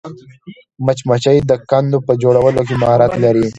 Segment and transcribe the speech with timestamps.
[0.85, 3.45] مچمچۍ د کندو په جوړولو کې مهارت لري